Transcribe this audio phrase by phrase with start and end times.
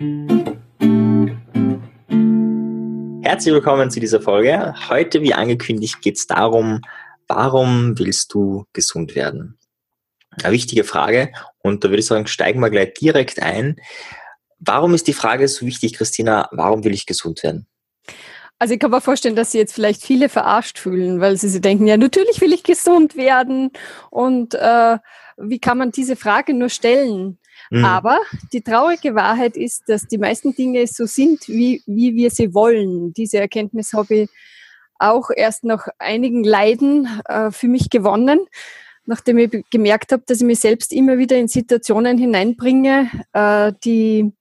[0.00, 0.62] Herzlich
[3.52, 4.72] willkommen zu dieser Folge.
[4.88, 6.82] Heute, wie angekündigt, geht es darum,
[7.26, 9.58] warum willst du gesund werden?
[10.40, 13.74] Eine wichtige Frage und da würde ich sagen, steigen wir gleich direkt ein.
[14.60, 16.48] Warum ist die Frage so wichtig, Christina?
[16.52, 17.66] Warum will ich gesund werden?
[18.58, 21.60] Also ich kann mir vorstellen, dass sie jetzt vielleicht viele verarscht fühlen, weil sie sich
[21.60, 23.70] denken, ja, natürlich will ich gesund werden
[24.10, 24.98] und äh,
[25.36, 27.38] wie kann man diese Frage nur stellen?
[27.70, 27.84] Mhm.
[27.84, 28.20] Aber
[28.52, 33.12] die traurige Wahrheit ist, dass die meisten Dinge so sind, wie, wie wir sie wollen.
[33.12, 34.30] Diese Erkenntnis habe ich
[34.98, 38.40] auch erst nach einigen Leiden äh, für mich gewonnen,
[39.06, 44.32] nachdem ich gemerkt habe, dass ich mich selbst immer wieder in Situationen hineinbringe, äh, die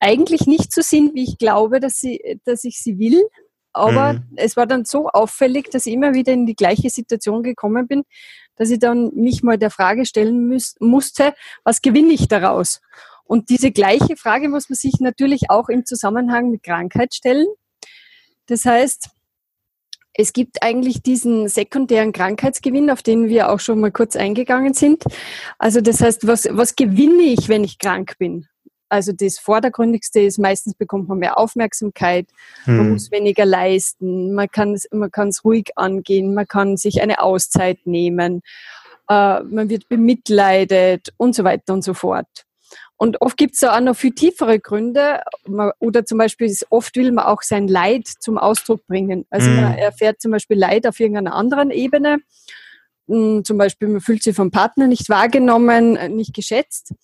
[0.00, 3.22] eigentlich nicht so sind, wie ich glaube, dass, sie, dass ich sie will.
[3.72, 4.22] Aber mhm.
[4.36, 8.04] es war dann so auffällig, dass ich immer wieder in die gleiche Situation gekommen bin,
[8.56, 11.34] dass ich dann mich mal der Frage stellen muss, musste,
[11.64, 12.80] was gewinne ich daraus?
[13.24, 17.46] Und diese gleiche Frage muss man sich natürlich auch im Zusammenhang mit Krankheit stellen.
[18.46, 19.08] Das heißt,
[20.16, 25.02] es gibt eigentlich diesen sekundären Krankheitsgewinn, auf den wir auch schon mal kurz eingegangen sind.
[25.58, 28.46] Also das heißt, was, was gewinne ich, wenn ich krank bin?
[28.88, 32.26] Also das Vordergründigste ist, meistens bekommt man mehr Aufmerksamkeit,
[32.64, 32.76] hm.
[32.76, 37.20] man muss weniger leisten, man kann es man kann's ruhig angehen, man kann sich eine
[37.20, 38.42] Auszeit nehmen,
[39.08, 42.28] äh, man wird bemitleidet und so weiter und so fort.
[42.96, 45.20] Und oft gibt es auch noch viel tiefere Gründe.
[45.80, 49.26] Oder zum Beispiel, oft will man auch sein Leid zum Ausdruck bringen.
[49.30, 49.56] Also mm.
[49.56, 52.18] man erfährt zum Beispiel Leid auf irgendeiner anderen Ebene.
[53.08, 56.94] Hm, zum Beispiel, man fühlt sich vom Partner nicht wahrgenommen, nicht geschätzt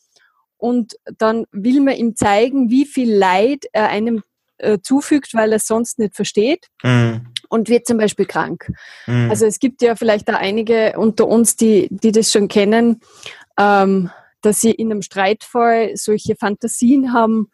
[0.61, 4.23] und dann will man ihm zeigen, wie viel Leid er einem
[4.59, 6.67] äh, zufügt, weil er es sonst nicht versteht.
[6.83, 7.27] Mhm.
[7.49, 8.71] Und wird zum Beispiel krank.
[9.07, 9.29] Mhm.
[9.29, 13.01] Also es gibt ja vielleicht da einige unter uns, die, die das schon kennen,
[13.59, 14.11] ähm,
[14.43, 17.51] dass sie in einem Streitfall solche Fantasien haben,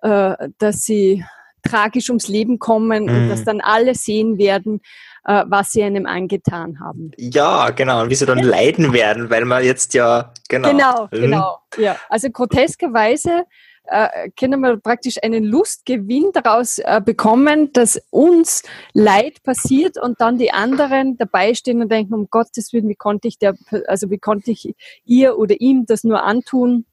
[0.00, 1.24] äh, dass sie
[1.62, 3.08] tragisch ums Leben kommen mhm.
[3.08, 4.80] und dass dann alle sehen werden,
[5.24, 7.10] äh, was sie einem angetan haben.
[7.16, 8.02] Ja, genau.
[8.02, 8.44] Und wie sie dann ja.
[8.44, 10.70] leiden werden, weil man jetzt ja, genau.
[10.70, 11.20] Genau, mhm.
[11.20, 11.58] genau.
[11.76, 11.96] Ja.
[12.08, 13.44] Also groteskerweise
[13.86, 20.38] äh, können wir praktisch einen Lustgewinn daraus äh, bekommen, dass uns Leid passiert und dann
[20.38, 23.54] die anderen dabei stehen und denken, um Gottes Willen, wie konnte ich der,
[23.86, 24.74] also wie konnte ich
[25.04, 26.86] ihr oder ihm das nur antun?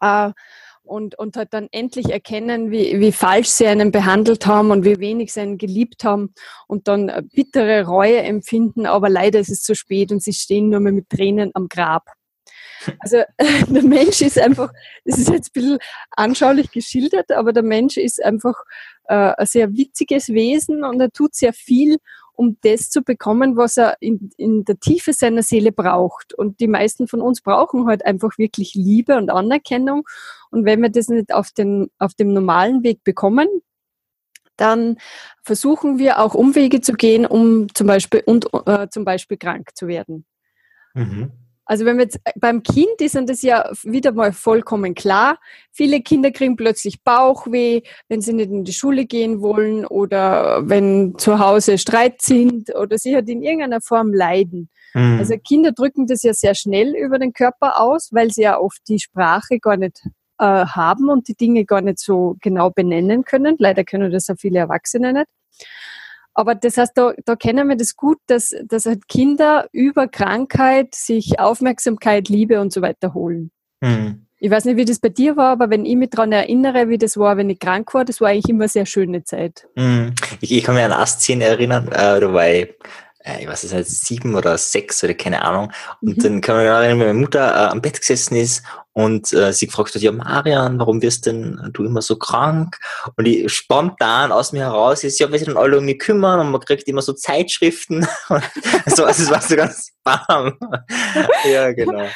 [0.00, 0.32] Äh,
[0.88, 4.98] und, und halt dann endlich erkennen, wie, wie falsch sie einen behandelt haben und wie
[4.98, 6.34] wenig sie einen geliebt haben
[6.66, 10.80] und dann bittere Reue empfinden, aber leider ist es zu spät und sie stehen nur
[10.80, 12.04] mehr mit Tränen am Grab.
[13.00, 14.70] Also der Mensch ist einfach,
[15.04, 15.78] das ist jetzt ein bisschen
[16.10, 18.54] anschaulich geschildert, aber der Mensch ist einfach
[19.04, 21.98] äh, ein sehr witziges Wesen und er tut sehr viel,
[22.38, 26.32] um das zu bekommen, was er in, in der Tiefe seiner Seele braucht.
[26.34, 30.06] Und die meisten von uns brauchen halt einfach wirklich Liebe und Anerkennung.
[30.52, 33.48] Und wenn wir das nicht auf, den, auf dem normalen Weg bekommen,
[34.56, 34.98] dann
[35.42, 39.88] versuchen wir auch Umwege zu gehen, um zum Beispiel, und, äh, zum Beispiel krank zu
[39.88, 40.24] werden.
[40.94, 41.32] Mhm.
[41.68, 45.38] Also wenn wir jetzt äh, beim Kind ist, und das ja wieder mal vollkommen klar,
[45.70, 51.16] viele Kinder kriegen plötzlich Bauchweh, wenn sie nicht in die Schule gehen wollen oder wenn
[51.18, 54.70] zu Hause Streit sind oder sie halt in irgendeiner Form leiden.
[54.94, 55.18] Mhm.
[55.18, 58.80] Also Kinder drücken das ja sehr schnell über den Körper aus, weil sie ja oft
[58.88, 60.00] die Sprache gar nicht
[60.38, 63.56] äh, haben und die Dinge gar nicht so genau benennen können.
[63.58, 65.26] Leider können das auch viele Erwachsene nicht.
[66.38, 70.94] Aber das heißt, da, da kennen wir das gut, dass, dass halt Kinder über Krankheit
[70.94, 73.50] sich Aufmerksamkeit, Liebe und so weiter holen.
[73.80, 74.26] Mhm.
[74.38, 76.96] Ich weiß nicht, wie das bei dir war, aber wenn ich mich daran erinnere, wie
[76.96, 79.66] das war, wenn ich krank war, das war eigentlich immer eine sehr schöne Zeit.
[79.74, 80.14] Mhm.
[80.40, 82.68] Ich, ich, kann mich an eine Szene erinnern, äh, da war ich
[83.24, 85.72] äh, ich weiß nicht, sieben oder sechs oder keine Ahnung.
[86.00, 86.22] Und mhm.
[86.22, 88.62] dann kann man erinnern, wenn meine Mutter äh, am Bett gesessen ist
[88.98, 92.78] und äh, sie gefragt hat, ja Marian, warum wirst denn du immer so krank?
[93.16, 96.40] Und ich spontan aus mir heraus ist, ja, weil sie dann alle um mich kümmern
[96.40, 98.08] und man kriegt immer so Zeitschriften.
[98.86, 100.58] so, also es war so ganz warm.
[101.48, 102.08] ja, genau.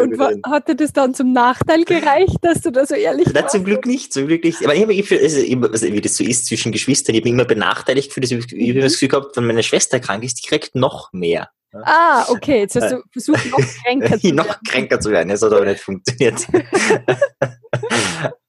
[0.00, 3.50] Und war, hat dir das dann zum Nachteil gereicht, dass du da so ehrlich warst?
[3.50, 4.64] Zum Glück nicht, zum Glück nicht.
[4.64, 8.12] Aber ich habe also, also, wie das so ist zwischen Geschwistern, ich bin immer benachteiligt
[8.12, 11.12] für das, ich habe das Gefühl gehabt, wenn meine Schwester krank ist, die kriegt noch
[11.12, 11.50] mehr.
[11.84, 14.36] Ah, okay, jetzt hast du versucht, noch kränker zu werden.
[14.36, 16.46] noch kränker zu werden, das hat aber nicht funktioniert.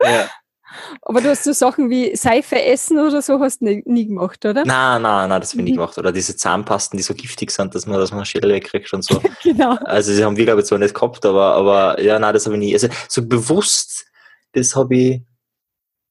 [0.03, 0.29] ja.
[1.01, 4.45] Aber du hast so Sachen wie Seife essen oder so hast du nie, nie gemacht,
[4.45, 4.65] oder?
[4.65, 5.77] Nein, nein, nein, das habe ich nie mhm.
[5.77, 5.97] gemacht.
[5.97, 9.21] Oder diese Zahnpasten, die so giftig sind, dass man, dass man Schädel wegkriegt und so.
[9.43, 9.75] genau.
[9.85, 12.55] Also, das haben wir, glaube ich, zwar nicht gehabt, aber, aber ja, nein, das habe
[12.55, 12.73] ich nie.
[12.73, 14.05] Also, so bewusst,
[14.53, 15.21] das habe ich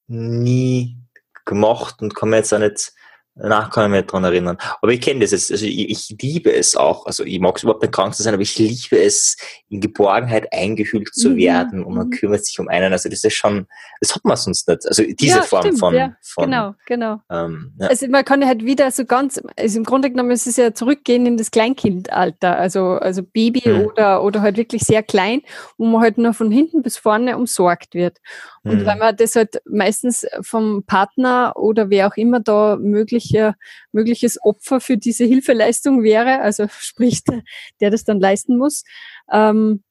[0.07, 0.97] nie
[1.45, 2.93] gemacht und kann mir jetzt auch nicht
[3.39, 4.57] Danach kann ich mich daran erinnern.
[4.81, 5.51] Aber ich kenne das jetzt.
[5.51, 7.05] Also ich, ich, liebe es auch.
[7.05, 9.37] Also ich mag es überhaupt nicht krank zu sein, aber ich liebe es,
[9.69, 11.37] in Geborgenheit eingehüllt zu mhm.
[11.37, 12.11] werden und man mhm.
[12.11, 12.91] kümmert sich um einen.
[12.91, 13.67] Also das ist schon,
[14.01, 14.87] das hat man sonst nicht.
[14.87, 16.15] Also diese ja, Form stimmt, von, ja.
[16.21, 17.21] von, Genau, genau.
[17.29, 17.87] Ähm, ja.
[17.87, 21.25] Also man kann halt wieder so ganz, also im Grunde genommen ist es ja zurückgehen
[21.25, 22.57] in das Kleinkindalter.
[22.57, 23.85] Also, also Baby mhm.
[23.85, 25.41] oder, oder halt wirklich sehr klein,
[25.77, 28.17] wo man halt nur von hinten bis vorne umsorgt wird.
[28.63, 28.85] Und mhm.
[28.85, 32.77] weil man das halt meistens vom Partner oder wer auch immer da
[33.27, 33.55] mögliche,
[33.91, 37.41] mögliches Opfer für diese Hilfeleistung wäre, also sprich, der,
[37.79, 38.83] der das dann leisten muss,
[39.31, 39.83] ähm,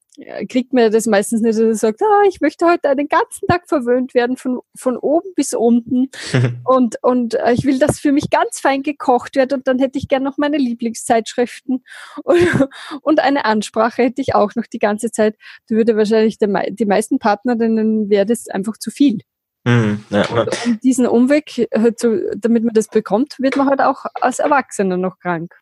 [0.49, 3.69] kriegt man das meistens nicht, dass er sagt, ah, ich möchte heute den ganzen Tag
[3.69, 6.09] verwöhnt werden, von, von oben bis unten.
[6.65, 9.99] und und äh, ich will, dass für mich ganz fein gekocht wird und dann hätte
[9.99, 11.83] ich gern noch meine Lieblingszeitschriften
[12.23, 12.67] und,
[13.01, 15.35] und eine Ansprache hätte ich auch noch die ganze Zeit.
[15.67, 19.19] Da würde wahrscheinlich der, die meisten Partner, denen wäre das einfach zu viel.
[19.67, 20.25] Mhm, ja.
[20.31, 24.95] Und diesen Umweg, äh, zu, damit man das bekommt, wird man halt auch als Erwachsener
[24.95, 25.53] noch krank.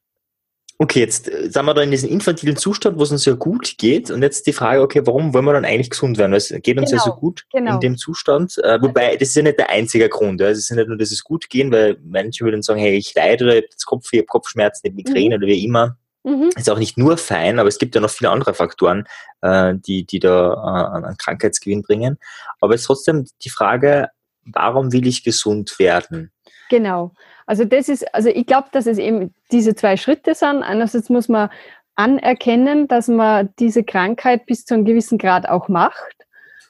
[0.78, 3.80] Okay, jetzt äh, sind wir da in diesem infantilen Zustand, wo es uns ja gut
[3.80, 4.12] geht.
[4.12, 6.34] Und jetzt die Frage, okay, warum wollen wir dann eigentlich gesund werden?
[6.34, 7.74] Weil es geht uns genau, ja so gut genau.
[7.74, 8.60] in dem Zustand.
[8.60, 10.40] Äh, wobei, das ist ja nicht der einzige Grund.
[10.40, 10.50] Ja.
[10.50, 13.54] Es ist ja nicht nur dieses Gutgehen, weil manche würden sagen, hey, ich leide oder
[13.54, 15.44] ich habe jetzt Kopf, ich habe Kopfschmerzen, ich habe Migräne mhm.
[15.44, 15.98] oder wie immer.
[16.26, 16.50] Mhm.
[16.56, 19.06] Ist auch nicht nur fein, aber es gibt ja noch viele andere Faktoren,
[19.42, 22.18] äh, die, die da äh, an Krankheitsgewinn bringen.
[22.60, 24.10] Aber es ist trotzdem die Frage,
[24.44, 26.32] warum will ich gesund werden?
[26.72, 27.12] Genau.
[27.46, 30.64] Also das ist, also ich glaube, dass es eben diese zwei Schritte sind.
[30.64, 31.50] Einerseits muss man
[31.94, 36.26] anerkennen, dass man diese Krankheit bis zu einem gewissen Grad auch macht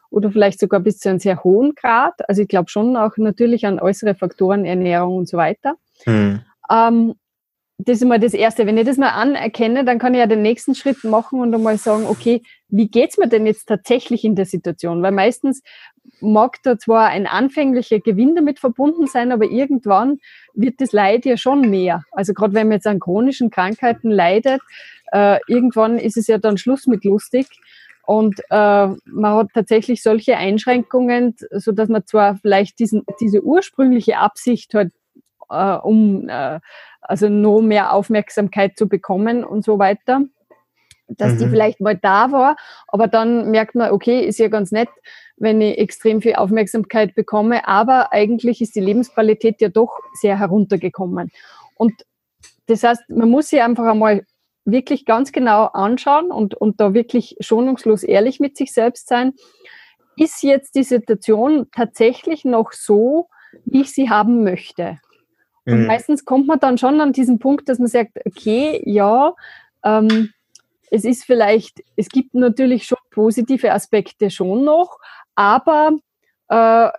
[0.10, 2.28] oder vielleicht sogar bis zu einem sehr hohen Grad.
[2.28, 5.76] Also ich glaube schon auch natürlich an äußere Faktoren, Ernährung und so weiter.
[6.04, 6.42] Hm.
[6.70, 7.16] Ähm,
[7.78, 8.66] das ist mal das Erste.
[8.66, 11.78] Wenn ich das mal anerkenne, dann kann ich ja den nächsten Schritt machen und einmal
[11.78, 15.04] sagen, okay, wie geht's mir denn jetzt tatsächlich in der Situation?
[15.04, 15.62] Weil meistens
[16.22, 20.20] mag da zwar ein anfänglicher Gewinn damit verbunden sein, aber irgendwann
[20.54, 22.04] wird das Leid ja schon mehr.
[22.12, 24.62] Also gerade wenn man jetzt an chronischen Krankheiten leidet,
[25.12, 27.48] äh, irgendwann ist es ja dann Schluss mit lustig.
[28.06, 34.20] Und äh, man hat tatsächlich solche Einschränkungen, so dass man zwar vielleicht diesen, diese ursprüngliche
[34.20, 34.90] Absicht hat,
[35.50, 36.60] äh, um äh,
[37.08, 40.22] also noch mehr Aufmerksamkeit zu bekommen und so weiter,
[41.08, 41.38] dass mhm.
[41.38, 42.56] die vielleicht mal da war,
[42.88, 44.90] aber dann merkt man, okay, ist ja ganz nett,
[45.38, 51.32] wenn ich extrem viel Aufmerksamkeit bekomme, aber eigentlich ist die Lebensqualität ja doch sehr heruntergekommen.
[51.76, 51.94] Und
[52.68, 54.26] das heißt, man muss sich einfach einmal
[54.64, 59.34] wirklich ganz genau anschauen und, und da wirklich schonungslos ehrlich mit sich selbst sein.
[60.18, 63.28] Ist jetzt die Situation tatsächlich noch so,
[63.66, 65.00] wie ich sie haben möchte?
[65.66, 65.88] Und mhm.
[65.88, 69.34] meistens kommt man dann schon an diesen Punkt, dass man sagt, okay, ja,
[69.84, 70.32] ähm,
[70.92, 75.00] es ist vielleicht, es gibt natürlich schon positive Aspekte schon noch,
[75.34, 75.98] aber
[76.48, 76.90] äh,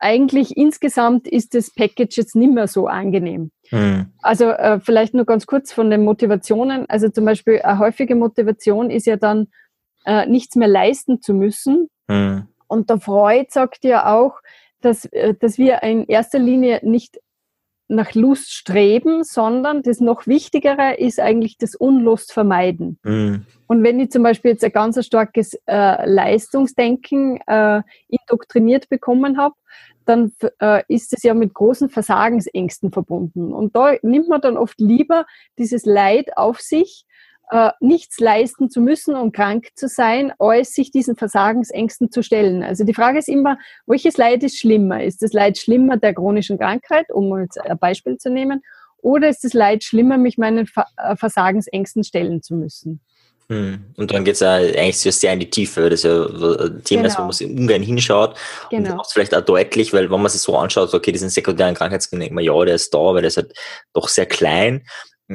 [0.00, 3.52] eigentlich insgesamt ist das Package jetzt nicht mehr so angenehm.
[3.70, 4.12] Mhm.
[4.20, 6.90] Also äh, vielleicht nur ganz kurz von den Motivationen.
[6.90, 9.48] Also zum Beispiel eine häufige Motivation ist ja dann,
[10.04, 11.88] äh, nichts mehr leisten zu müssen.
[12.08, 12.48] Mhm.
[12.66, 14.34] Und der Freud sagt ja auch,
[14.80, 17.20] dass, äh, dass wir in erster Linie nicht
[17.88, 22.98] nach Lust streben, sondern das noch Wichtigere ist eigentlich das Unlust vermeiden.
[23.02, 23.46] Mhm.
[23.66, 29.54] Und wenn ich zum Beispiel jetzt ein ganz starkes äh, Leistungsdenken äh, indoktriniert bekommen habe,
[30.04, 33.52] dann äh, ist es ja mit großen Versagensängsten verbunden.
[33.52, 35.26] Und da nimmt man dann oft lieber
[35.58, 37.04] dieses Leid auf sich,
[37.52, 42.62] äh, nichts leisten zu müssen und krank zu sein, als sich diesen Versagensängsten zu stellen.
[42.62, 45.04] Also die Frage ist immer, welches Leid ist schlimmer?
[45.04, 48.62] Ist das Leid schlimmer der chronischen Krankheit, um jetzt ein Beispiel zu nehmen,
[49.02, 53.00] oder ist das Leid schlimmer, mich meinen äh, Versagensängsten stellen zu müssen?
[53.48, 53.84] Hm.
[53.96, 57.02] Und dann geht es ja eigentlich sehr in die Tiefe, weil das ja ein Thema
[57.02, 57.06] genau.
[57.06, 58.38] ist, wo man sich ungern hinschaut.
[58.70, 58.78] Genau.
[58.78, 61.28] Und das macht es vielleicht auch deutlich, weil wenn man sich so anschaut, okay, diesen
[61.28, 63.52] sekundären Krankheitsgedenken, ja, der ist da, weil der ist halt
[63.92, 64.86] doch sehr klein.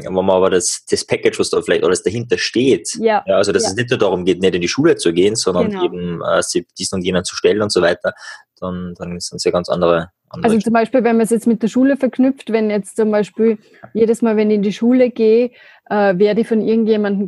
[0.04, 3.24] Wenn man aber das, das Package, was da vielleicht alles dahinter steht, ja.
[3.26, 3.70] ja also dass ja.
[3.70, 5.86] es nicht nur darum geht, nicht in die Schule zu gehen, sondern genau.
[5.86, 6.42] eben äh,
[6.78, 8.14] diesen und jenen zu stellen und so weiter,
[8.60, 10.54] dann, dann sind es ja ganz andere, andere.
[10.54, 13.58] Also zum Beispiel, wenn man es jetzt mit der Schule verknüpft, wenn jetzt zum Beispiel
[13.94, 15.52] jedes Mal, wenn ich in die Schule gehe,
[15.90, 17.28] äh, werde ich von irgendjemandem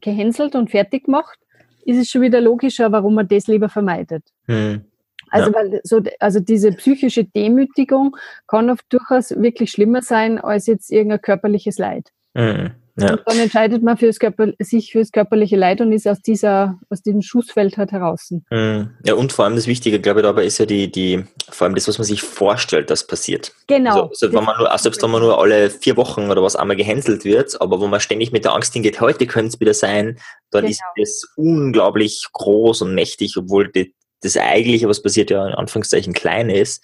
[0.00, 1.38] gehänselt und fertig gemacht,
[1.84, 4.22] ist es schon wieder logischer, warum man das lieber vermeidet.
[4.46, 4.84] Hm.
[5.30, 5.56] Also, ja.
[5.56, 8.16] weil so, also diese psychische Demütigung
[8.46, 12.08] kann oft durchaus wirklich schlimmer sein als jetzt irgendein körperliches Leid.
[12.34, 12.72] Mhm.
[13.00, 13.12] Ja.
[13.12, 17.00] Und dann entscheidet man fürs Körper, sich fürs körperliche Leid und ist aus dieser, aus
[17.00, 18.32] diesem Schussfeld halt heraus.
[18.50, 18.90] Mhm.
[19.04, 21.76] Ja, und vor allem das Wichtige, glaube ich, dabei ist ja die, die, vor allem
[21.76, 23.52] das, was man sich vorstellt, das passiert.
[23.68, 24.08] Genau.
[24.08, 26.76] Also, also wenn man nur, selbst wenn man nur alle vier Wochen oder was einmal
[26.76, 30.18] gehänselt wird, aber wo man ständig mit der Angst hingeht, heute könnte es wieder sein,
[30.50, 30.70] dann genau.
[30.70, 36.12] ist das unglaublich groß und mächtig, obwohl die, das eigentliche, was passiert, ja in Anführungszeichen
[36.12, 36.82] klein ist.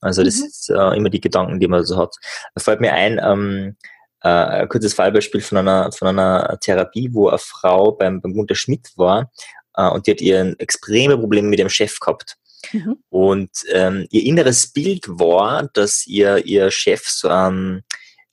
[0.00, 0.44] Also das mhm.
[0.44, 2.14] ist äh, immer die Gedanken, die man so hat.
[2.54, 3.76] Da fällt mir ein, ähm,
[4.22, 8.54] äh, ein kurzes Fallbeispiel von einer, von einer Therapie, wo eine Frau beim, beim Gunter
[8.54, 9.30] Schmidt war
[9.74, 12.36] äh, und die hat ihren extreme Probleme mit ihrem Chef gehabt.
[12.72, 12.96] Mhm.
[13.10, 17.82] Und ähm, ihr inneres Bild war, dass ihr, ihr Chef so ähm,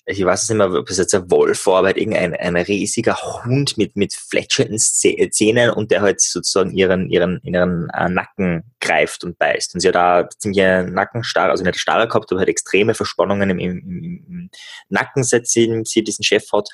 [0.05, 3.15] ich weiß nicht mehr, ob es jetzt ein Wolf war, aber halt irgendein ein riesiger
[3.15, 9.23] Hund mit, mit fletschenden Zähnen und der halt sozusagen ihren, ihren, ihren äh, Nacken greift
[9.23, 9.73] und beißt.
[9.73, 13.59] Und sie hat da ziemlich Nackenstarre, also nicht starre gehabt, aber halt extreme Verspannungen im,
[13.59, 14.49] im, im
[14.89, 16.67] Nacken, seit sie, sie diesen Chef hat.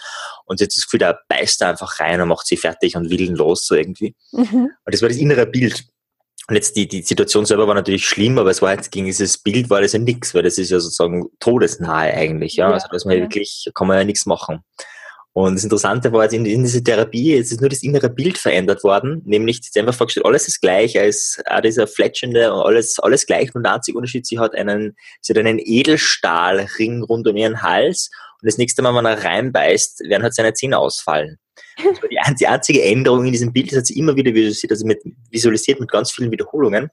[0.45, 3.11] Und sie hat das Gefühl, da beißt er einfach rein und macht sie fertig und
[3.11, 4.15] will ihn los, so irgendwie.
[4.31, 4.71] Mhm.
[4.85, 5.85] Und das war das innere Bild.
[6.47, 9.37] Und jetzt die, die Situation selber war natürlich schlimm, aber es war jetzt gegen dieses
[9.37, 12.67] Bild war das ja nichts, weil das ist ja sozusagen todesnahe eigentlich, ja.
[12.67, 13.21] ja also dass man ja.
[13.21, 14.63] wirklich, kann man ja nichts machen.
[15.33, 18.37] Und das Interessante war jetzt in, in dieser Therapie, jetzt ist nur das innere Bild
[18.37, 22.97] verändert worden, nämlich sie einfach vorgestellt, alles ist gleich, als auch dieser fletschende und alles,
[22.99, 27.37] alles gleich, nur der einzige Unterschied, sie hat einen, sie hat einen Edelstahlring rund um
[27.37, 28.09] ihren Hals
[28.41, 31.37] und das nächste Mal, wenn er reinbeißt, werden halt seine Zähne ausfallen.
[31.77, 35.01] Die, die einzige Änderung in diesem Bild das hat sie immer wieder visualisiert, also mit,
[35.29, 36.89] visualisiert mit ganz vielen Wiederholungen.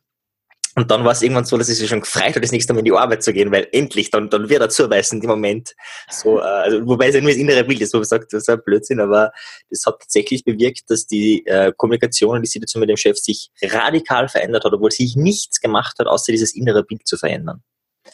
[0.79, 2.81] Und dann war es irgendwann so, dass sie sich schon gefreut hat, das nächste Mal
[2.81, 5.75] in die Arbeit zu gehen, weil endlich, dann, dann wird er zubeißen im Moment.
[6.11, 8.43] So, äh, also, wobei es ja nur das innere Bild ist, wo man sagt, das
[8.43, 9.33] ist ein Blödsinn, aber
[9.71, 13.51] das hat tatsächlich bewirkt, dass die äh, Kommunikation und die Situation mit dem Chef sich
[13.63, 17.63] radikal verändert hat, obwohl sie nichts gemacht hat, außer dieses innere Bild zu verändern.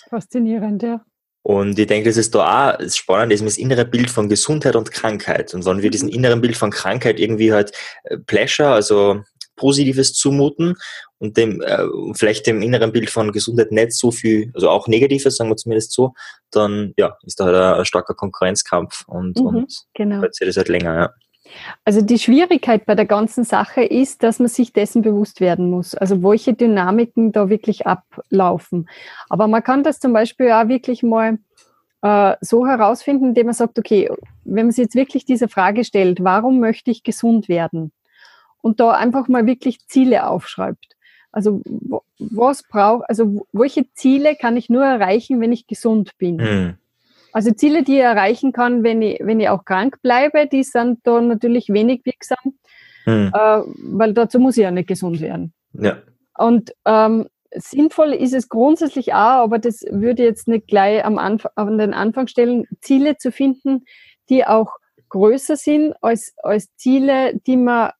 [0.09, 1.05] Faszinierend, ja.
[1.43, 4.93] Und ich denke, das ist da auch spannend, ist das innere Bild von Gesundheit und
[4.93, 5.53] Krankheit.
[5.55, 7.73] Und wenn wir diesen inneren Bild von Krankheit irgendwie halt
[8.05, 9.23] äh, Pleasure, also
[9.57, 10.77] Positives zumuten
[11.19, 11.85] und dem äh,
[12.15, 15.93] vielleicht dem inneren Bild von Gesundheit nicht so viel, also auch Negatives, sagen wir zumindest
[15.93, 16.15] so,
[16.51, 20.21] dann ja, ist da halt ein, ein starker Konkurrenzkampf und, mhm, und genau.
[20.21, 21.11] passiert das halt länger, ja.
[21.85, 25.95] Also die Schwierigkeit bei der ganzen Sache ist, dass man sich dessen bewusst werden muss,
[25.95, 28.89] also welche Dynamiken da wirklich ablaufen.
[29.29, 31.39] Aber man kann das zum Beispiel auch wirklich mal
[32.03, 34.11] äh, so herausfinden, indem man sagt, okay,
[34.45, 37.93] wenn man sich jetzt wirklich diese Frage stellt, warum möchte ich gesund werden?
[38.61, 40.97] Und da einfach mal wirklich Ziele aufschreibt.
[41.33, 41.63] Also
[42.19, 46.37] was braucht, also welche Ziele kann ich nur erreichen, wenn ich gesund bin?
[46.37, 46.75] Mhm.
[47.33, 51.01] Also Ziele, die ich erreichen kann, wenn ich, wenn ich auch krank bleibe, die sind
[51.05, 52.55] da natürlich wenig wirksam,
[53.05, 53.33] hm.
[53.35, 53.63] äh,
[53.97, 55.55] weil dazu muss ich ja nicht gesund werden.
[55.73, 55.97] Ja.
[56.37, 61.19] Und ähm, sinnvoll ist es grundsätzlich auch, aber das würde ich jetzt nicht gleich am
[61.19, 63.85] Anfang, an den Anfang stellen, Ziele zu finden,
[64.29, 64.73] die auch
[65.09, 67.91] größer sind als, als Ziele, die man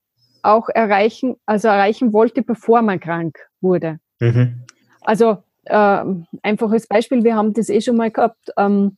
[0.41, 3.99] auch erreichen, also erreichen wollte, bevor man krank wurde.
[4.19, 4.65] Mhm.
[5.01, 6.03] Also äh,
[6.41, 8.51] einfaches Beispiel, wir haben das eh schon mal gehabt.
[8.57, 8.97] Ähm,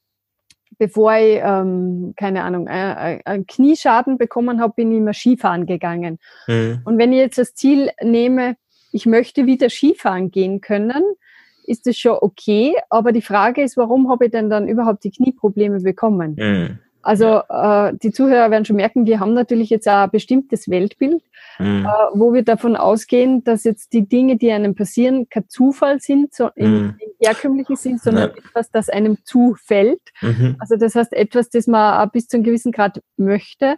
[0.77, 5.65] bevor ich, ähm, keine Ahnung, äh, äh, einen Knieschaden bekommen habe, bin ich immer Skifahren
[5.65, 6.19] gegangen.
[6.48, 6.81] Mhm.
[6.86, 8.57] Und wenn ich jetzt das Ziel nehme,
[8.91, 11.03] ich möchte wieder Skifahren gehen können,
[11.65, 12.75] ist das schon okay.
[12.89, 16.36] Aber die Frage ist, warum habe ich denn dann überhaupt die Knieprobleme bekommen?
[16.38, 16.79] Mhm.
[17.01, 21.22] Also äh, die Zuhörer werden schon merken, wir haben natürlich jetzt auch ein bestimmtes Weltbild,
[21.59, 21.85] mhm.
[21.85, 26.33] äh, wo wir davon ausgehen, dass jetzt die Dinge, die einem passieren, kein Zufall sind,
[26.33, 26.95] so im, mhm.
[27.00, 28.38] im herkömmlichen Sinn, sondern ja.
[28.38, 30.01] etwas, das einem zufällt.
[30.21, 30.55] Mhm.
[30.59, 33.77] Also das heißt etwas, das man bis zu einem gewissen Grad möchte.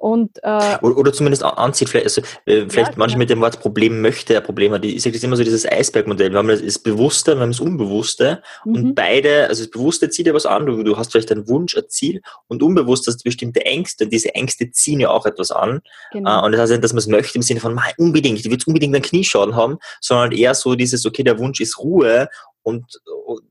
[0.00, 3.18] Und, äh, oder, oder zumindest anzieht, vielleicht, also, äh, vielleicht ja, manche genau.
[3.18, 4.82] mit dem Wort Problem möchte er Problem hat.
[4.82, 6.30] Ich sage das immer so, dieses Eisbergmodell.
[6.30, 8.74] Wir haben das, Bewusste, wir haben das Unbewusste mhm.
[8.74, 11.76] und beide, also das Bewusste zieht ja was an, du, du hast vielleicht einen Wunsch,
[11.76, 15.50] ein Ziel und unbewusst hast du bestimmte Ängste und diese Ängste ziehen ja auch etwas
[15.50, 15.82] an.
[16.12, 16.40] Genau.
[16.40, 18.50] Äh, und das heißt nicht, dass man es möchte im Sinne von, mal unbedingt, ich
[18.50, 22.30] will unbedingt einen Knieschaden haben, sondern eher so dieses, okay, der Wunsch ist Ruhe
[22.62, 23.00] und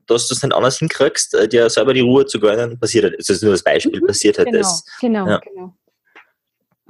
[0.06, 3.18] dass du es nicht anders hinkriegst, äh, dir selber die Ruhe zu gönnen, passiert halt,
[3.18, 4.06] das ist nur das Beispiel, mhm.
[4.06, 4.84] passiert halt genau, das.
[5.00, 5.38] Genau, ja.
[5.38, 5.74] genau.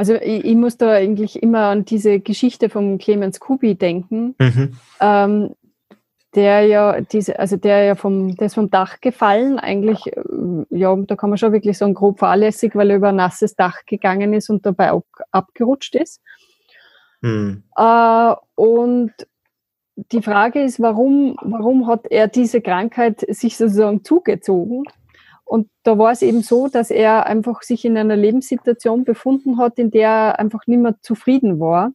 [0.00, 4.78] Also ich, ich, muss da eigentlich immer an diese Geschichte von Clemens Kubi denken, mhm.
[4.98, 5.54] ähm,
[6.34, 10.22] der ja diese, also der ja vom, der ist vom Dach gefallen, eigentlich, äh,
[10.70, 13.84] ja, da kann man schon wirklich sagen, grob fahrlässig, weil er über ein nasses Dach
[13.84, 16.22] gegangen ist und dabei ab, abgerutscht ist.
[17.20, 17.64] Mhm.
[17.76, 19.12] Äh, und
[19.96, 24.84] die Frage ist, warum, warum hat er diese Krankheit sich sozusagen zugezogen?
[25.50, 29.80] Und da war es eben so, dass er einfach sich in einer Lebenssituation befunden hat,
[29.80, 31.90] in der er einfach nicht mehr zufrieden war.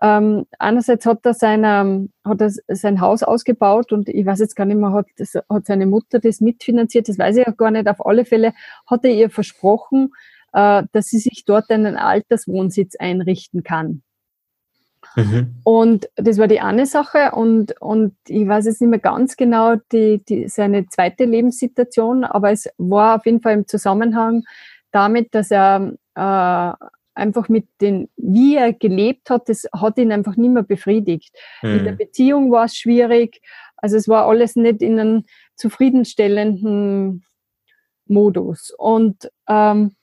[0.00, 4.64] Ähm, einerseits hat er, seine, hat er sein Haus ausgebaut und ich weiß jetzt gar
[4.64, 7.86] nicht mehr, hat, das, hat seine Mutter das mitfinanziert, das weiß ich auch gar nicht.
[7.86, 8.54] Auf alle Fälle
[8.86, 10.14] hat er ihr versprochen,
[10.54, 14.02] äh, dass sie sich dort einen Alterswohnsitz einrichten kann.
[15.16, 15.56] Mhm.
[15.64, 19.76] Und das war die eine Sache und, und ich weiß jetzt nicht mehr ganz genau
[19.92, 24.44] die, die, seine zweite Lebenssituation, aber es war auf jeden Fall im Zusammenhang
[24.92, 30.36] damit, dass er äh, einfach mit den, wie er gelebt hat, das hat ihn einfach
[30.36, 31.36] nicht mehr befriedigt.
[31.62, 31.72] Mhm.
[31.76, 33.40] Mit der Beziehung war es schwierig,
[33.76, 35.24] Also es war alles nicht in einem
[35.56, 37.24] zufriedenstellenden
[38.06, 38.72] Modus.
[38.76, 39.94] Und ähm,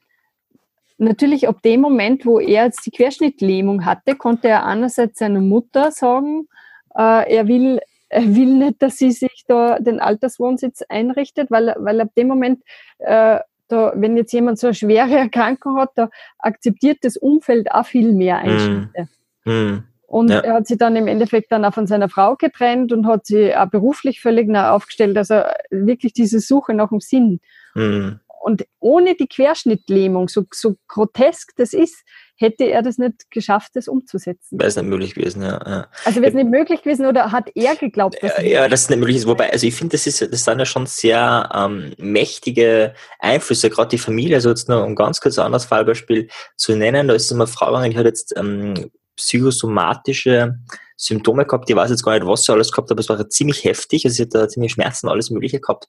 [0.97, 5.91] natürlich ab dem Moment, wo er jetzt die Querschnittlähmung hatte, konnte er einerseits seiner Mutter
[5.91, 6.47] sagen,
[6.95, 12.01] äh, er will er will nicht, dass sie sich da den Alterswohnsitz einrichtet, weil, weil
[12.01, 12.63] ab dem Moment,
[12.99, 17.85] äh, da, wenn jetzt jemand so eine schwere Erkrankung hat, da akzeptiert das Umfeld auch
[17.85, 19.09] viel mehr Einschnitte.
[19.43, 19.51] Mm.
[19.51, 19.83] Mm.
[20.07, 20.39] Und ja.
[20.39, 23.53] er hat sich dann im Endeffekt dann auch von seiner Frau getrennt und hat sie
[23.53, 25.17] auch beruflich völlig neu aufgestellt.
[25.17, 27.41] Also wirklich diese Suche nach dem Sinn.
[27.75, 28.11] Mm.
[28.41, 32.03] Und ohne die Querschnittlähmung, so, so grotesk das ist,
[32.37, 34.59] hätte er das nicht geschafft, das umzusetzen.
[34.59, 35.59] Wäre es nicht möglich gewesen, ja.
[35.65, 35.87] ja.
[36.05, 38.89] Also wäre es nicht möglich gewesen oder hat er geglaubt, dass Ja, ja dass es
[38.89, 39.27] nicht möglich ist.
[39.27, 43.89] Wobei, also ich finde, das, ist, das sind ja schon sehr ähm, mächtige Einflüsse, gerade
[43.89, 47.25] die Familie, also jetzt nur um ganz kurz ein anderes Fallbeispiel zu nennen, da ist
[47.25, 50.59] es eine Frau gegangen, die hat jetzt ähm, psychosomatische
[50.97, 51.69] Symptome gehabt.
[51.69, 54.03] Ich weiß jetzt gar nicht, was sie alles gehabt hat, aber es war ziemlich heftig.
[54.03, 55.87] Also sie hat da ziemlich Schmerzen, alles Mögliche gehabt.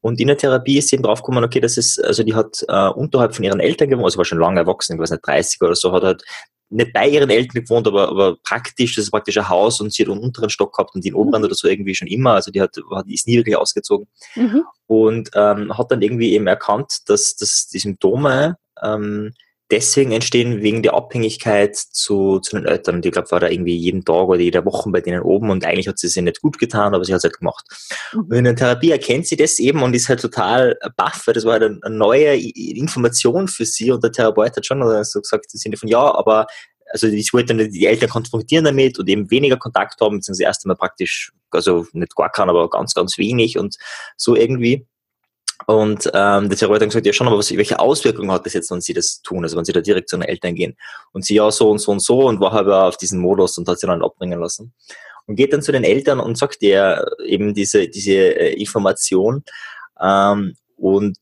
[0.00, 2.88] Und in der Therapie ist sie eben draufgekommen, okay, das ist, also die hat äh,
[2.88, 5.74] unterhalb von ihren Eltern gewohnt, also war schon lange erwachsen, ich weiß nicht, 30 oder
[5.74, 6.24] so, hat halt
[6.70, 10.04] nicht bei ihren Eltern gewohnt, aber, aber praktisch, das ist praktisch ein Haus und sie
[10.04, 11.46] hat einen unteren Stock gehabt und den oberen mhm.
[11.46, 14.06] oder so irgendwie schon immer, also die hat, die ist nie wirklich ausgezogen.
[14.36, 14.64] Mhm.
[14.86, 19.34] Und ähm, hat dann irgendwie eben erkannt, dass, dass die Symptome ähm,
[19.70, 22.96] deswegen entstehen wegen der Abhängigkeit zu, zu den Eltern.
[22.96, 25.64] Und ich glaube, war da irgendwie jeden Tag oder jede Woche bei denen oben und
[25.64, 27.64] eigentlich hat sie es nicht gut getan, aber sie hat es halt gemacht.
[28.12, 28.20] Mhm.
[28.20, 31.44] Und in der Therapie erkennt sie das eben und ist halt total baff, weil das
[31.44, 35.58] war halt eine neue Information für sie und der Therapeut hat schon so gesagt im
[35.58, 36.46] Sinne von, ja, aber
[36.92, 40.64] also ich wollte dann die Eltern konfrontieren damit und eben weniger Kontakt haben, beziehungsweise erst
[40.64, 43.76] einmal praktisch, also nicht gar keinen, aber ganz, ganz wenig und
[44.16, 44.86] so irgendwie.
[45.66, 48.70] Und ähm, der Therapeut hat gesagt, ja schon, aber was, welche Auswirkungen hat das jetzt,
[48.70, 50.76] wenn Sie das tun, also wenn Sie da direkt zu den Eltern gehen?
[51.12, 53.68] Und sie, ja, so und so und so und war aber auf diesen Modus und
[53.68, 54.72] hat sie dann abbringen lassen.
[55.26, 59.44] Und geht dann zu den Eltern und sagt ihr eben diese, diese äh, Information.
[60.00, 61.18] Ähm, und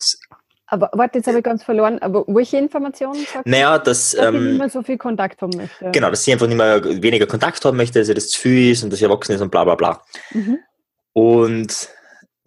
[0.71, 1.99] aber warte, jetzt habe ich ganz verloren.
[2.01, 5.91] Aber welche Informationen Naja, dass, dass ähm, sie nicht mehr so viel Kontakt haben möchte.
[5.93, 8.73] Genau, dass sie einfach nicht mehr weniger Kontakt haben möchte, dass ihr das zu viel
[8.73, 10.03] ist und dass sie erwachsen ist und bla bla bla.
[10.31, 10.59] Mhm.
[11.15, 11.89] Und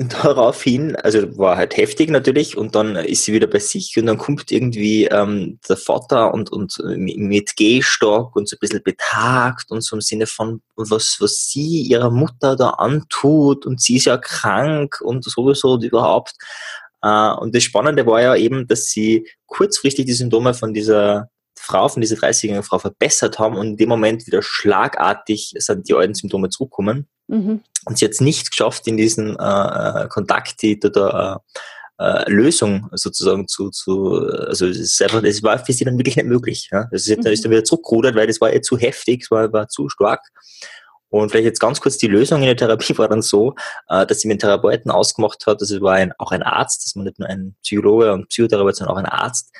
[0.09, 4.17] daraufhin, also war halt heftig natürlich und dann ist sie wieder bei sich und dann
[4.17, 9.83] kommt irgendwie ähm, der Vater und, und mit Gehstock und so ein bisschen betagt und
[9.83, 14.17] so im Sinne von, was, was sie ihrer Mutter da antut und sie ist ja
[14.17, 16.33] krank und sowieso und überhaupt.
[17.01, 21.87] Äh, und das Spannende war ja eben, dass sie kurzfristig die Symptome von dieser Frau,
[21.87, 26.13] von dieser 30-jährigen Frau verbessert haben und in dem Moment wieder schlagartig sind die alten
[26.13, 27.07] Symptome zurückgekommen.
[27.27, 27.61] Mhm.
[27.85, 31.59] Und sie hat es nicht geschafft, in diesen äh, äh Kontakt oder äh,
[32.01, 34.15] äh, Lösung sozusagen zu, zu
[34.47, 36.69] also es ist einfach, es war für sie dann wirklich nicht möglich.
[36.71, 36.87] Ja?
[36.91, 37.25] Also mhm.
[37.27, 40.21] ist dann wieder zurückgerudert, weil das war ihr zu heftig, es war, war zu stark.
[41.09, 43.55] Und vielleicht jetzt ganz kurz die Lösung in der Therapie war dann so,
[43.89, 46.85] äh, dass sie mit dem Therapeuten ausgemacht hat, also es war ein, auch ein Arzt,
[46.85, 49.51] das war nicht nur ein Psychologe und Psychotherapeut, sondern auch ein Arzt,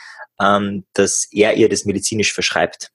[0.42, 2.92] ähm, dass er ihr das medizinisch verschreibt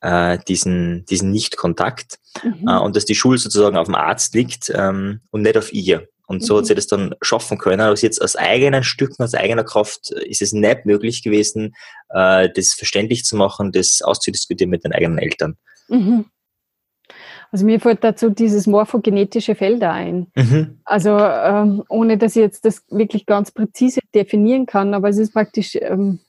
[0.00, 2.68] äh, diesen, diesen Nicht-Kontakt mhm.
[2.68, 6.08] äh, und dass die Schuld sozusagen auf dem Arzt liegt ähm, und nicht auf ihr.
[6.26, 6.58] Und so mhm.
[6.58, 7.80] hat sie das dann schaffen können.
[7.80, 11.74] Aber jetzt aus eigenen Stücken, aus eigener Kraft äh, ist es nicht möglich gewesen,
[12.10, 15.56] äh, das verständlich zu machen, das auszudiskutieren mit den eigenen Eltern.
[15.88, 16.26] Mhm.
[17.50, 20.26] Also mir fällt dazu dieses morphogenetische Feld ein.
[20.34, 20.80] Mhm.
[20.84, 25.32] Also ähm, ohne dass ich jetzt das wirklich ganz präzise definieren kann, aber es ist
[25.32, 26.20] praktisch ähm, hm,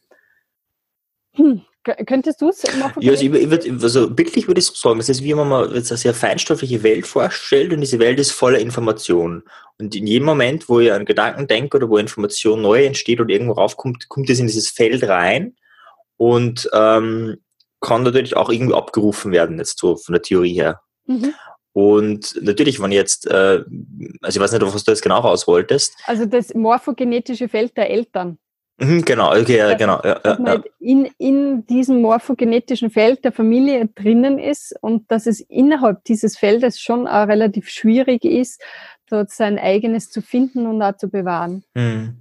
[2.06, 3.02] Könntest du es machen?
[3.02, 5.74] Ja, also, ich, ich also bildlich würde ich so sagen, das ist wie wenn man
[5.74, 9.44] jetzt eine sehr feinstoffliche Welt vorstellt und diese Welt ist voller Information.
[9.80, 13.30] Und in jedem Moment, wo ihr an Gedanken denkt oder wo Information neu entsteht oder
[13.30, 15.56] irgendwo raufkommt, kommt es in dieses Feld rein
[16.18, 17.38] und ähm,
[17.80, 20.82] kann natürlich auch irgendwie abgerufen werden, jetzt so von der Theorie her.
[21.06, 21.34] Mhm.
[21.72, 23.64] Und natürlich, wenn jetzt, äh,
[24.22, 25.96] also ich weiß nicht, was du jetzt genau raus wolltest.
[26.06, 28.38] Also das morphogenetische Feld der Eltern.
[28.80, 30.00] Mhm, genau, okay, ja, genau.
[30.04, 30.64] Ja, dass man ja.
[30.80, 36.80] in, in diesem morphogenetischen Feld der Familie drinnen ist und dass es innerhalb dieses Feldes
[36.80, 38.62] schon auch relativ schwierig ist,
[39.10, 41.64] dort sein eigenes zu finden und auch zu bewahren.
[41.76, 42.18] Hm.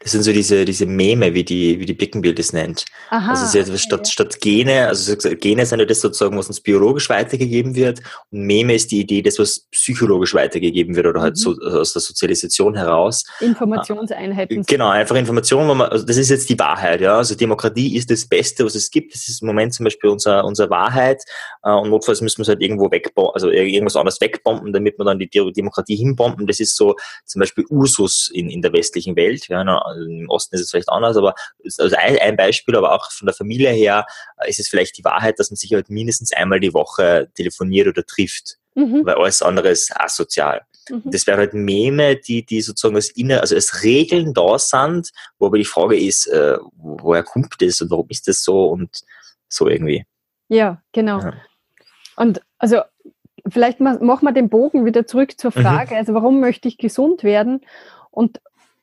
[0.00, 2.84] Das sind so diese, diese Meme, wie die, wie die Bickenbild es nennt.
[3.10, 7.10] Aha, also okay, statt, statt Gene, also Gene sind ja das sozusagen, was uns biologisch
[7.10, 8.00] weitergegeben wird.
[8.30, 11.40] Und Meme ist die Idee, das, was psychologisch weitergegeben wird oder halt mhm.
[11.40, 13.24] so aus der Sozialisation heraus.
[13.40, 14.62] Informationseinheiten.
[14.62, 17.16] Genau, einfach Informationen, man, also das ist jetzt die Wahrheit, ja.
[17.16, 19.14] Also Demokratie ist das Beste, was es gibt.
[19.14, 21.22] Das ist im Moment zum Beispiel unser, unsere Wahrheit.
[21.62, 25.04] Äh, und notfalls müssen wir es halt irgendwo wegbomben, also irgendwas anderes wegbomben, damit wir
[25.04, 26.46] dann die Demokratie hinbomben.
[26.46, 26.96] Das ist so
[27.26, 29.48] zum Beispiel Usus in, in der westlichen Welt.
[29.50, 31.34] Ja, im Osten ist es vielleicht anders, aber
[31.78, 34.06] also ein, ein Beispiel, aber auch von der Familie her
[34.38, 37.88] äh, ist es vielleicht die Wahrheit, dass man sich halt mindestens einmal die Woche telefoniert
[37.88, 39.04] oder trifft, mhm.
[39.04, 40.62] weil alles andere ist asozial.
[40.88, 41.02] Mhm.
[41.04, 45.46] Das wären halt Meme, die, die sozusagen als inner, also als Regeln da sind, wo
[45.46, 49.00] aber die Frage ist, äh, woher kommt das und warum ist das so und
[49.48, 50.06] so irgendwie.
[50.48, 51.20] Ja, genau.
[51.20, 51.34] Ja.
[52.16, 52.82] Und also
[53.48, 55.62] vielleicht machen wir den Bogen wieder zurück zur mhm.
[55.62, 55.98] Frage, mhm.
[55.98, 57.60] also warum möchte ich gesund werden?
[58.10, 58.40] Und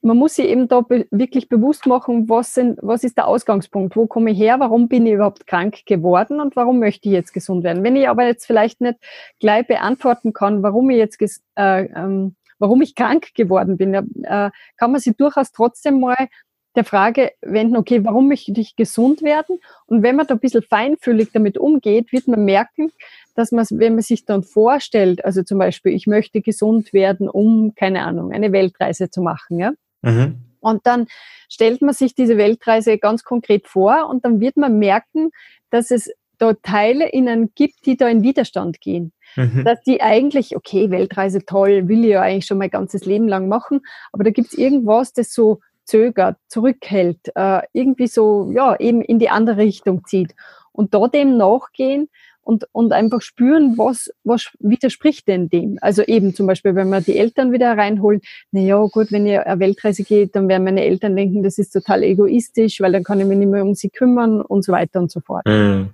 [0.08, 3.96] man muss sich eben da be wirklich bewusst machen, was, sind, was ist der Ausgangspunkt,
[3.96, 7.34] wo komme ich her, warum bin ich überhaupt krank geworden und warum möchte ich jetzt
[7.34, 7.84] gesund werden.
[7.84, 8.98] Wenn ich aber jetzt vielleicht nicht
[9.40, 11.22] gleich beantworten kann, warum ich jetzt
[11.56, 16.28] äh, ähm, warum ich krank geworden bin, äh, kann man sich durchaus trotzdem mal
[16.76, 19.60] der Frage wenden, okay, warum möchte ich gesund werden?
[19.88, 22.92] Und wenn man da ein bisschen feinfühlig damit umgeht, wird man merken,
[23.36, 27.74] dass man, wenn man sich dann vorstellt, also zum Beispiel, ich möchte gesund werden, um,
[27.76, 30.44] keine Ahnung, eine Weltreise zu machen, ja, Mhm.
[30.60, 31.08] Und dann
[31.50, 35.32] stellt man sich diese Weltreise ganz konkret vor und dann wird man merken,
[35.70, 39.12] dass es da Teile in einem gibt, die da in Widerstand gehen.
[39.36, 39.64] Mhm.
[39.66, 43.48] Dass die eigentlich, okay, Weltreise toll, will ich ja eigentlich schon mein ganzes Leben lang
[43.48, 43.82] machen,
[44.12, 49.20] aber da gibt es irgendwas, das so zögert, zurückhält, äh, irgendwie so, ja, eben in
[49.20, 50.36] die andere Richtung zieht.
[50.72, 52.10] Und da dem nachgehen,
[52.48, 55.78] und, und einfach spüren, was, was widerspricht denn dem.
[55.82, 59.46] Also eben zum Beispiel, wenn man die Eltern wieder reinholt, na ja, gut, wenn ihr
[59.46, 63.20] eine Weltreise geht, dann werden meine Eltern denken, das ist total egoistisch, weil dann kann
[63.20, 65.46] ich mich nicht mehr um sie kümmern und so weiter und so fort.
[65.46, 65.90] Mhm.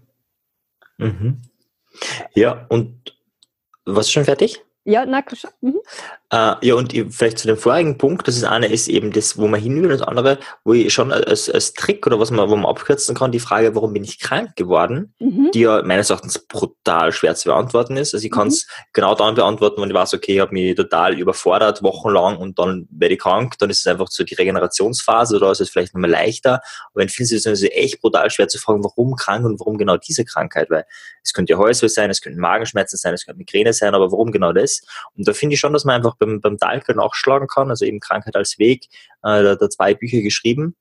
[0.99, 1.41] Mhm.
[2.35, 3.17] Ja, und
[3.85, 4.61] was schon fertig?
[4.85, 5.23] Ja, na,
[5.61, 5.79] mhm.
[6.33, 9.47] Äh, ja, und vielleicht zu dem vorigen Punkt, das ist eine ist eben das, wo
[9.47, 12.49] man hin will, und das andere, wo ich schon als, als Trick oder was man,
[12.49, 15.51] wo man abkürzen kann, die Frage, warum bin ich krank geworden, mhm.
[15.53, 18.15] die ja meines Erachtens brutal schwer zu beantworten ist.
[18.15, 18.83] Also ich kann es mhm.
[18.93, 22.87] genau dann beantworten, wenn ich weiß, okay, ich habe mich total überfordert, wochenlang und dann
[22.89, 26.09] werde ich krank, dann ist es einfach so die Regenerationsphase oder ist es vielleicht nochmal
[26.09, 26.61] leichter.
[26.93, 29.77] Aber in vielen Situationen ist es echt brutal schwer zu fragen, warum krank und warum
[29.77, 30.85] genau diese Krankheit, weil
[31.21, 34.31] es könnte ja Häusweh sein, es könnten Magenschmerzen sein, es könnte Migräne sein, aber warum
[34.31, 34.81] genau das?
[35.15, 37.99] Und da finde ich schon, dass man einfach beim, beim Dahlke nachschlagen kann, also eben
[37.99, 38.85] Krankheit als Weg,
[39.23, 40.75] äh, da, da zwei Bücher geschrieben,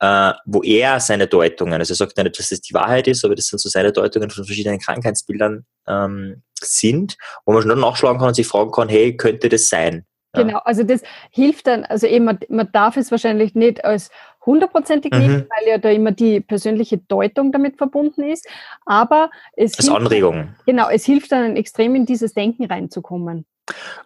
[0.00, 3.24] äh, wo er seine Deutungen, also er sagt ja nicht, dass das die Wahrheit ist,
[3.24, 8.18] aber das sind so seine Deutungen von verschiedenen Krankheitsbildern ähm, sind, wo man schon nachschlagen
[8.18, 10.04] kann und sich fragen kann, hey, könnte das sein?
[10.34, 10.42] Ja.
[10.42, 14.10] Genau, also das hilft dann, also eben, man, man darf es wahrscheinlich nicht als
[14.46, 15.18] hundertprozentig mhm.
[15.18, 18.46] nehmen, weil ja da immer die persönliche Deutung damit verbunden ist,
[18.86, 20.54] aber es als hilft, Anregung.
[20.66, 23.44] Genau, es hilft dann extrem in dieses Denken reinzukommen.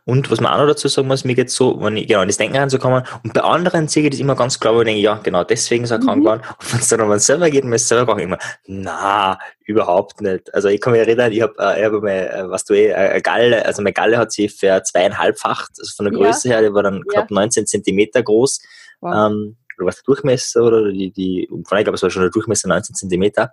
[0.05, 2.29] Und was man auch noch dazu sagen muss, mir geht so, wenn ich genau in
[2.29, 5.01] das Denken reinzukommen und bei anderen sehe ich das immer ganz klar, wo ich denke,
[5.01, 6.07] ja, genau deswegen ist er mhm.
[6.07, 6.43] krank geworden.
[6.61, 10.21] Und wenn es dann um einen selber geht, man ist selber krank, immer, na, überhaupt
[10.21, 10.53] nicht.
[10.55, 12.93] Also ich kann mich erinnern, ich habe, äh, ich habe mal, äh, was du eh,
[12.93, 16.57] eine Galle, also meine Galle hat sich für zweieinhalbfacht, also von der Größe ja.
[16.57, 17.35] her, die war dann knapp ja.
[17.35, 18.61] 19 Zentimeter groß.
[19.01, 19.31] Wow.
[19.31, 22.69] Ähm, oder was der Durchmesser oder die, die ich glaube, es war schon der Durchmesser
[22.69, 23.51] 19 Zentimeter.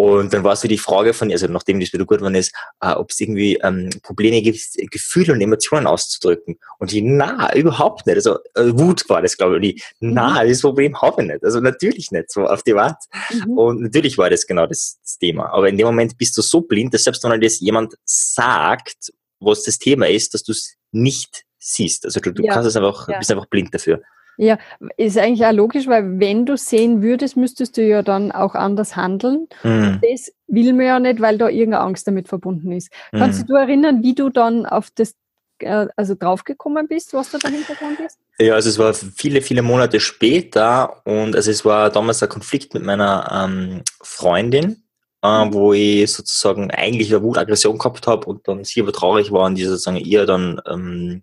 [0.00, 2.92] Und dann war so die Frage von, also nachdem das wieder gut geworden ist, äh,
[2.92, 4.58] ob es irgendwie ähm, Probleme gibt,
[4.90, 6.58] Gefühle und Emotionen auszudrücken.
[6.78, 8.16] Und die, na, überhaupt nicht.
[8.16, 9.56] Also äh, Wut war das, glaube ich.
[9.56, 10.48] Und die, na, mhm.
[10.48, 11.44] das Problem habe ich nicht.
[11.44, 12.96] Also natürlich nicht, so auf die Wand.
[13.30, 13.58] Mhm.
[13.58, 15.52] Und natürlich war das genau das, das, Thema.
[15.52, 19.64] Aber in dem Moment bist du so blind, dass selbst wenn das jemand sagt, was
[19.64, 22.06] das Thema ist, dass du es nicht siehst.
[22.06, 22.54] Also du, du ja.
[22.54, 23.18] kannst es einfach, ja.
[23.18, 24.00] bist einfach blind dafür.
[24.42, 24.56] Ja,
[24.96, 28.96] ist eigentlich auch logisch, weil wenn du sehen würdest, müsstest du ja dann auch anders
[28.96, 29.48] handeln.
[29.62, 30.00] Mhm.
[30.00, 32.90] Das will man ja nicht, weil da irgendeine Angst damit verbunden ist.
[33.12, 33.46] Kannst mhm.
[33.48, 35.14] du erinnern, wie du dann auf das
[35.58, 38.18] äh, also draufgekommen bist, was da der Hintergrund ist?
[38.38, 42.72] Ja, also es war viele, viele Monate später und also es war damals ein Konflikt
[42.72, 44.84] mit meiner ähm, Freundin,
[45.22, 45.52] äh, mhm.
[45.52, 49.56] wo ich sozusagen eigentlich eine Wutaggression gehabt habe und dann sie aber traurig war und
[49.56, 51.22] die sozusagen ihr dann ähm,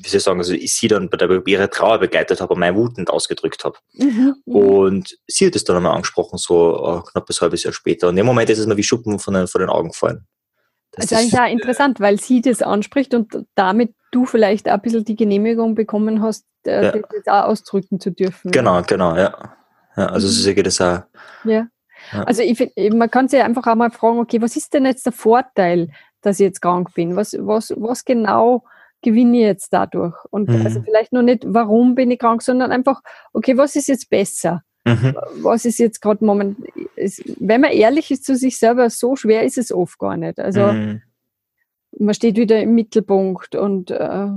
[0.00, 2.60] wie soll ich sagen, also ich sie dann bei der ihre Trauer begleitet habe und
[2.60, 3.78] meine Wut nicht ausgedrückt habe.
[3.94, 4.54] Mhm, mhm.
[4.54, 8.06] Und sie hat es dann einmal angesprochen, so uh, knapp ein halbes Jahr später.
[8.06, 10.26] Und in dem Moment ist es mir wie Schuppen von den, von den Augen gefallen.
[10.92, 14.74] Das, das ist eigentlich auch interessant, weil sie das anspricht und damit du vielleicht auch
[14.74, 16.92] ein bisschen die Genehmigung bekommen hast, äh, ja.
[16.92, 18.52] das auch ausdrücken zu dürfen.
[18.52, 19.56] Genau, genau, ja.
[19.96, 20.32] ja also mhm.
[20.32, 21.02] so geht das auch.
[21.44, 21.66] Ja.
[22.12, 22.22] ja.
[22.24, 25.12] Also ich man kann sich einfach auch mal fragen, okay, was ist denn jetzt der
[25.12, 25.90] Vorteil,
[26.22, 27.16] dass ich jetzt krank bin?
[27.16, 28.62] Was, was, was genau
[29.02, 30.14] gewinne ich jetzt dadurch?
[30.30, 30.64] Und mhm.
[30.64, 34.62] also vielleicht nur nicht, warum bin ich krank, sondern einfach, okay, was ist jetzt besser?
[34.84, 35.16] Mhm.
[35.42, 36.58] Was ist jetzt gerade moment,
[36.96, 40.38] ist, wenn man ehrlich ist zu sich selber, so schwer ist es oft gar nicht.
[40.38, 41.02] Also mhm.
[41.98, 44.28] man steht wieder im Mittelpunkt und äh,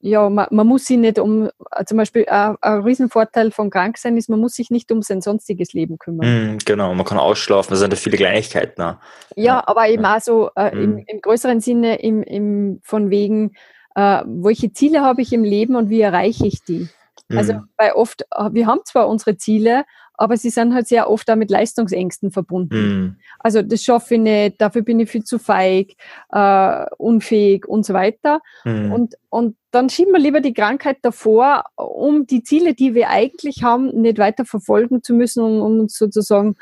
[0.00, 1.50] ja, man, man, muss sich nicht um,
[1.84, 5.72] zum Beispiel äh, ein Riesenvorteil von Kranksein ist, man muss sich nicht um sein sonstiges
[5.72, 6.54] Leben kümmern.
[6.54, 8.80] Mm, genau, man kann ausschlafen, das sind ja viele Kleinigkeiten.
[8.80, 9.00] Ja,
[9.34, 10.16] ja, aber eben ja.
[10.16, 10.78] auch so äh, mm.
[10.78, 11.04] im, mhm.
[11.08, 13.56] im, größeren Sinne, im, im, von wegen,
[13.96, 16.88] äh, welche Ziele habe ich im Leben und wie erreiche ich die?
[17.28, 17.58] Also, mhm.
[17.58, 19.84] Also, weil oft, äh, wir haben zwar unsere Ziele,
[20.18, 22.76] aber sie sind halt sehr oft auch mit Leistungsängsten verbunden.
[22.76, 23.16] Mhm.
[23.38, 25.92] Also das schaffe ich nicht, dafür bin ich viel zu feig,
[26.30, 28.40] äh, unfähig und so weiter.
[28.64, 28.92] Mhm.
[28.92, 33.62] Und, und dann schieben wir lieber die Krankheit davor, um die Ziele, die wir eigentlich
[33.62, 36.56] haben, nicht weiter verfolgen zu müssen, um, um uns sozusagen,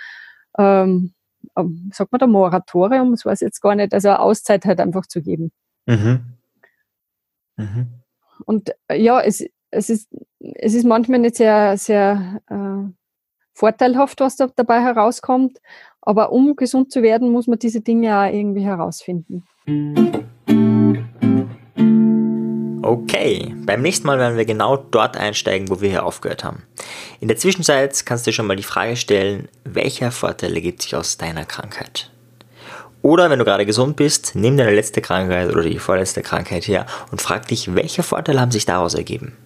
[0.59, 1.13] ähm,
[1.57, 5.07] ähm sagt man da Moratorium, das weiß ich jetzt gar nicht, also Auszeit halt einfach
[5.07, 5.53] zu geben.
[5.87, 6.34] Mhm.
[7.57, 7.89] Mhm.
[8.47, 10.09] Und äh, ja, es, es, ist,
[10.41, 12.91] es ist manchmal nicht sehr, sehr äh,
[13.53, 15.61] vorteilhaft, was da dabei herauskommt.
[16.01, 19.45] Aber um gesund zu werden, muss man diese Dinge auch irgendwie herausfinden.
[22.83, 26.65] Okay, beim nächsten Mal werden wir genau dort einsteigen, wo wir hier aufgehört haben.
[27.21, 30.95] In der Zwischenzeit kannst du dir schon mal die Frage stellen, welche Vorteile gibt sich
[30.95, 32.14] aus deiner Krankheit?
[33.05, 36.87] Oder wenn du gerade gesund bist, nimm deine letzte Krankheit oder die vorletzte Krankheit her
[37.11, 39.37] und frag dich, welche Vorteile haben sich daraus ergeben?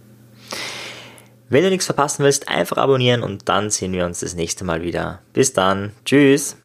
[1.48, 4.82] Wenn du nichts verpassen willst, einfach abonnieren und dann sehen wir uns das nächste Mal
[4.82, 5.22] wieder.
[5.32, 5.90] Bis dann.
[6.04, 6.56] Tschüss.